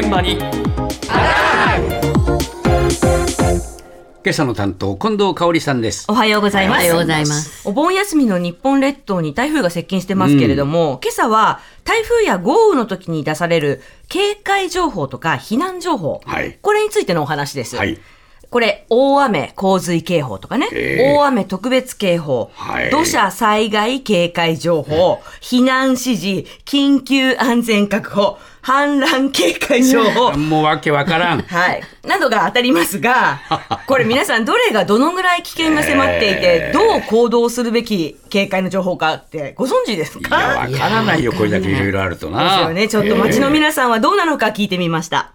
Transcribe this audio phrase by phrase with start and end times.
[0.00, 0.38] 現場に
[4.22, 6.78] 今朝の担当近藤香織さんですおはようございます。
[6.78, 7.68] おはようございます。
[7.68, 17.76] お盆休みの日本列島に台風が接近してますけれども、今朝は台風や豪雨の時に出される警戒情報とか避難情報、はいこれについてのお話です。
[17.76, 17.98] はい
[18.50, 20.98] これ、大雨洪水警報とかね、え。
[21.00, 22.90] ー大雨特別警報、はい。
[22.90, 26.28] 土砂災害警戒情報、避難指示、
[26.64, 31.42] 緊急安全確保、氾濫警戒情報、 もうわけわからん。
[31.46, 31.82] はい。
[32.04, 33.40] などが当たりますが、
[33.86, 41.32] これ皆さんどれがどのぐらい危険が迫っていて、どう行動するべき警戒の情報かってご存知ですいやかわからないよ。
[41.32, 42.88] これだけいろいろあるとですなよね。
[42.88, 45.34] ちょっと街の皆さんはどうなのか聞いてみました。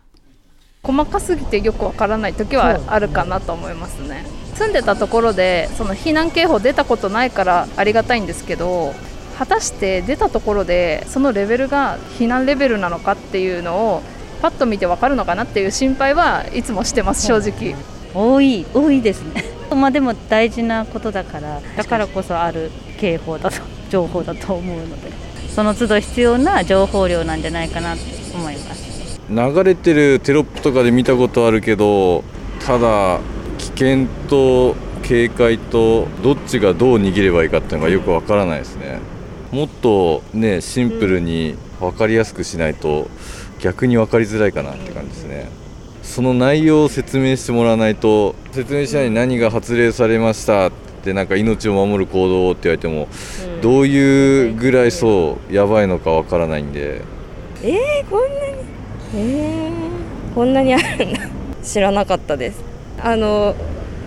[0.85, 4.23] 細かすぎてよくわからない時はあるかなと思いますね。
[4.53, 8.93] 住んでたところでその避難警報出たことないからありがたいんですけど
[9.38, 14.02] 果たして出たところでそのレベルが避難レベルなのかっていうのを
[14.41, 17.76] パッと見てわかるのかなっていう心配はいつもしてます正直。
[18.13, 19.43] 多い多いですね。
[19.76, 23.57] まあでも大事なことだからだからこそある警報だと
[23.90, 25.12] 情報だと思うので
[25.54, 27.99] その都度必要な情報量なんじゃないかなと
[28.34, 28.95] 思います
[29.29, 32.23] 流れてるテロップとかで見たことあるけど
[32.59, 33.20] ただ
[33.57, 38.99] 危険と警戒とどっちがどう逃げればいいかっていうのがよくわからないですね。
[39.51, 43.07] もっとねシンプルに分かりやすくしないと
[43.59, 45.49] 逆に分かりづらいかなって感じですね。
[46.01, 50.71] その内容を説明してもらわないと説明しないに何が発令されましたっ
[51.03, 53.07] てなんか命を守る行動って言われても
[53.62, 57.01] どういうぐらいそうやばいのかわからないんで。
[58.09, 58.45] こんなに
[59.13, 61.20] えー、こんなにあるんだ。
[61.63, 62.63] 知らなかったです。
[63.03, 63.55] あの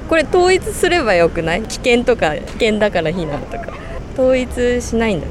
[0.08, 1.62] これ統一すればよくない？
[1.62, 3.76] 危険とか危険だから避難とか。
[4.14, 5.26] 統一しないんだ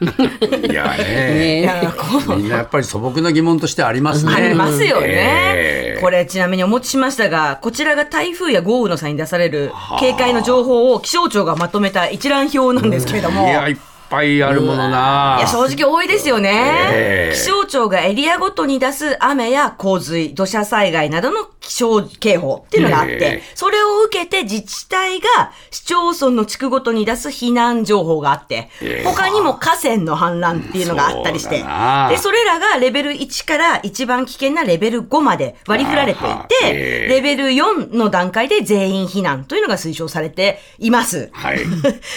[0.00, 1.60] いやね。
[1.60, 2.36] いや こう。
[2.36, 4.32] みんなやっぱり素朴な疑問としてありますね。
[4.34, 5.06] ありますよね。
[5.08, 9.70] えーこれちなみにお持ちしましたが、こちらが台風や豪雨の際に出される
[10.00, 13.46] 警戒の情報を気象庁がまとめた一覧表なんですけれども。
[13.46, 13.76] いやいっ
[14.12, 15.36] ぱいあるものな。
[15.38, 16.50] いや、正直多いですよね。
[16.92, 17.34] ええ。
[17.34, 23.42] 気象庁がエリアごとに出す雨や洪水、土砂災害などの気象警報っていうのがあって、ええ。
[23.54, 29.04] それを受けて自治体が市町村の地区ごとに出す避難情報があって、ええ。
[29.04, 31.64] 他にも河川の氾濫っていうのがあったりして、
[32.10, 41.30] で、それらがレベル1から一番危険なレベル5まで割り振られていて、ええレベル4の段階で全員避難というのが推奨されています。
[41.32, 41.58] はい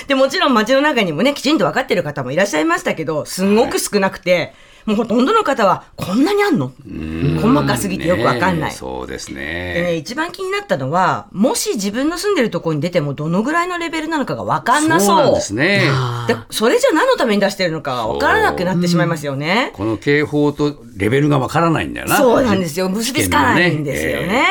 [0.07, 4.53] で、もちろん街の中にもね、きちんと分かってる方もいらっしゃいましたけど、すごく少なくて、
[4.85, 6.72] もうほとんどの方は、こんなにあんの？
[7.41, 8.69] 細かすぎてよく分かんない。
[8.69, 15.16] ねそうですでね、ね一番気になったのは、もし自分の住んでるところに出てもどのぐらいのレベルなのかが分かんなそう。
[15.18, 15.81] なんですね
[16.28, 19.72] でそれじゃ何のために出してるのかが分からなくなってしまいますよね。
[19.74, 22.88] この警報とレベルがわからないんだよなそうなんですよ。
[22.90, 24.28] 結びつかないんですよね。
[24.28, 24.45] 危険な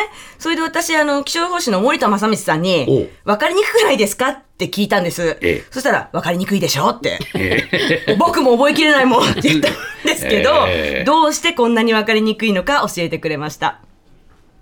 [0.44, 5.38] それで私、あの、気象予報士の森田正光さんに、分かりにくくないですかって聞いたんです。
[5.40, 7.18] ええそしたら、分かりにくいでしょって。
[7.34, 7.66] え
[8.08, 9.72] え僕も覚えきれないもんって言ったん
[10.04, 13.80] ですけど、ええどうしてこんなに分かりにくいのか教えてくれました。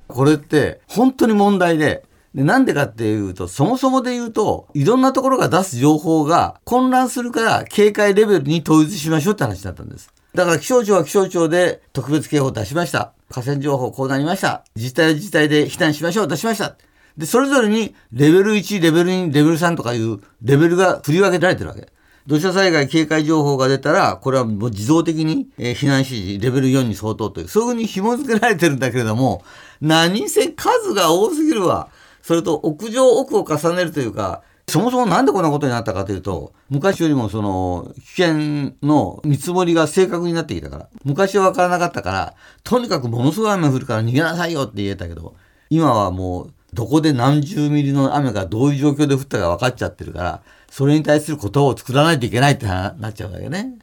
[0.07, 10.13] これって本当に問題で、でなんでかっていうと、そもそもで言うと、いろんなところが出す情報が混乱するから警戒レベルに統一しましょうって話だったんです。
[10.35, 13.13] だから気象庁は気象庁で特別警報を出しました。
[13.31, 14.65] 河川情報こうなりました。
[14.75, 16.77] 自治体は自治体で避難しましょう出しました。
[17.19, 21.89] で、それぞれにレベル1、レベル2、レベル3とかいうレベルが振り分けられてるわけ。
[22.27, 29.43] 土砂災害警戒情報が出たら、これはもう自動的に、え避難指示、レベル4に相当という、そういうふうに紐付けられてるんだけれども、
[29.81, 31.89] 何せ数が多すぎるわ。
[32.23, 40.89] それと、屋上奥を重ねるというか、そもそもなんでこんなことになったかというと、昔よりもその、危険の見積もりが正確になってきたから。
[41.05, 45.35] 昔は分からなかったから、とにかくものすごい雨降るから逃げなさいよって言えたけど、
[45.69, 53.79] 今はもう、どこで何十ミリの雨がどういう状況で降ったか分かっちゃってるから、それに対する言葉を作らないといけないってななっちゃうわけね。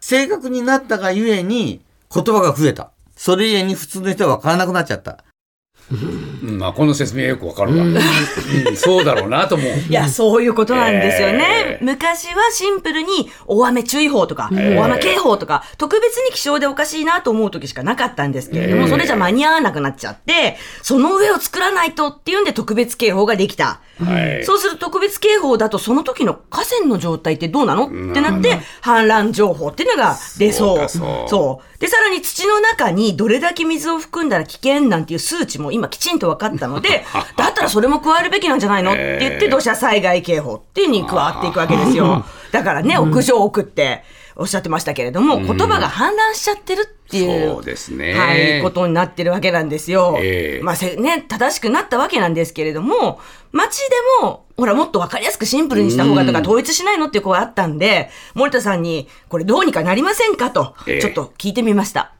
[0.00, 1.82] 正確になったがゆえに、
[2.14, 2.90] 言葉が増えた。
[3.16, 5.24] それゆえに普通の人は分からなくなっちゃった。
[5.90, 6.58] うん。
[6.58, 8.76] まあこの説明はよくわかるわ、うん。
[8.76, 9.68] そうだろうなと思う。
[9.88, 11.44] いや、そういうことなんですよね。
[11.66, 23.80] ええ昔はシンプルに大雨注意報とか、ええ大雨警報とか、特別に気象でおかしいなと思う時しかなかったんですけれども、ええそれじゃ間に合わなくなっちゃって、その上を作らないとっていうんで特別警報ができた。
[23.98, 24.44] はい。
[24.44, 27.86] そうすると特別警報だとその時の河川の状態ってどうなの？
[27.86, 30.88] ってなって、氾濫情報っていうのが出そう。
[30.88, 31.78] そう。
[31.80, 37.04] で、さらに土の中にどれだけ水を含んだら危険なんていう数値も今きちんと分かったので、
[37.36, 38.92] だったらそれも加えるべきなんじゃないの？
[38.92, 42.24] って言って土砂災害警報っていうのに加わっていくわけですよ。
[42.50, 44.04] だからね、屋上奥って。
[44.34, 50.16] おっしゃってましたけれども、言葉が氾濫しちゃってるっていう、そうですねはい、ことになってるわけなんですよ。
[50.20, 53.20] ええまあせね、正しくなったわけなんですけれども、
[53.52, 62.12] 街でも、ほら、もっとわかりやすくシンプルにした方がとか、統一しないのっていう声あったんで、森田さんに、これどうにかなりませんかと、ええちょっと聞いてみました。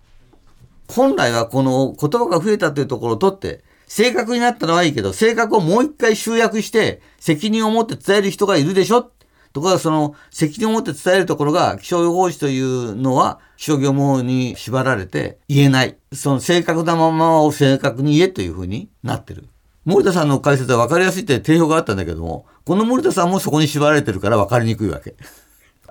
[0.93, 9.11] 本来はこの言葉が増えたというところを取って、正確になったのはいいけど、正確をもう一回集約して、責任を持って伝える人がいるでしょ
[9.53, 15.97] ところがその責任を持って伝えるところが気象予報士というのは気象業務法に縛られて言えない。
[16.13, 19.49] その正確なままを正確に言えというふうになってる。
[19.85, 25.17] 森田さんの解説は分かりやすいって定評があったんだけども、この森田さんもそこに縛られてるから分かりにくいわけ。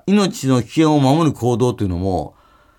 [0.08, 2.36] 命の危険を守る行動というのも、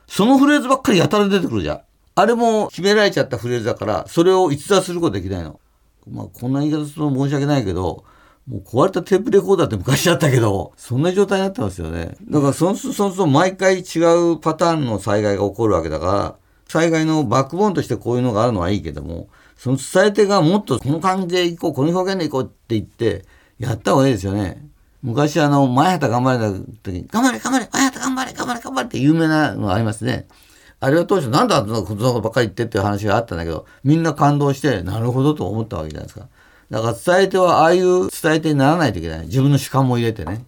[0.08, 1.80] そのフレーズばっかりやたら出てくるじゃん。
[2.14, 5.60] あれも決められちゃったフレーズだから、それを逸脱することできないの。
[6.10, 8.04] まあ、こんな言い方すると申し訳ないけど、
[8.46, 12.16] もう壊れたテープレコーダーって昔あったけど、そんな状態になってますよね。
[12.28, 13.98] だから、そのそのその毎回違
[14.32, 16.36] うパターンの災害が起こるわけだから、
[16.68, 23.24] 災害のバックボーンとしてこういうのがあるのはいいけども、その伝え手がもっとこの感じでいこう、この表現でいこうって言って、
[23.58, 24.66] やった方がいいですよね。
[25.02, 30.26] 昔あの、前畑頑張れた時に、頑張れ頑張れ前畑頑張れ頑張れ頑張れって有名なのがありますね。
[30.82, 36.26] あれは当初なんであんなことばっかり言ってっていう話があったんだけど、みんな感動して、なるほどと思ったわけじゃないですか。
[36.70, 39.26] だから伝え手はああいう伝え手にならないといけない。
[39.26, 40.44] 自分の主観も入れてね。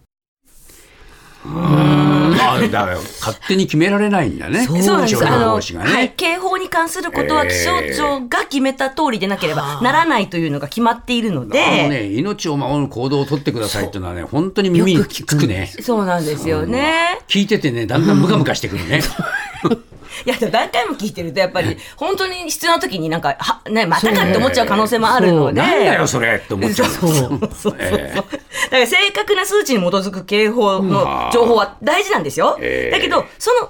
[1.45, 4.65] まあ、だから勝手に決められないんだね。
[4.65, 5.25] そうなんです。
[5.25, 5.77] あの、ね。
[5.77, 15.67] はい、警報に関することは気象庁が決めた通りでなければならないというのが決まっているのあので、ね、命を守る行動を取ってくださいっていうのはね、本当に耳につくね。
[15.79, 17.21] そうなんですよね。
[17.29, 18.99] 聞いててね、だんだんムカムカしてくるね。
[20.25, 25.61] いや、何回も聞いてると、やっぱり、本当に必要な時になんか、は、ね、またかって思っちゃう可能性もあるので。
[25.61, 26.89] なんだよ、それって思っちゃう。
[26.89, 27.75] そうそうそう。
[27.79, 32.57] ええだから正確な数値に基づく警報の情報は大事なんですよ。
[32.61, 33.69] ええだけど、その、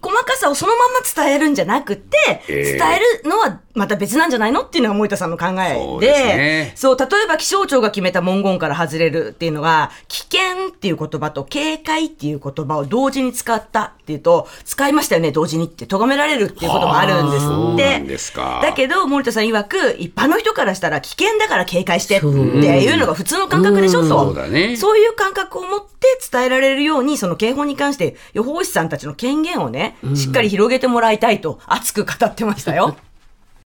[0.00, 2.16] 細かさをそのまま伝えるんじゃなくて、
[2.48, 2.78] ええ。
[2.78, 6.72] 伝えるのはまた別なんじゃないのっていうのが森田さんの考えで、そうね。
[6.74, 17.98] そう、例えば気象庁が決めた文言から外れるっていうのが、危険っていう言葉と警戒っていう言葉を同時に使ったっていうと、使いましたよね、同時にって、咎められるっていうこともあるんですって。
[17.98, 18.60] なんですか。
[18.62, 24.08] だけど、森田さん曰く、一般の人からしたら危険だから警戒してっていうのが普通の感覚でしょと。
[24.08, 24.76] そうだね。
[24.76, 32.96] そういう感覚を持って伝えられるように、その警報に関して予報士さんたちの権限をね、しっかり広げてもらいたいと熱く語ってましたよ。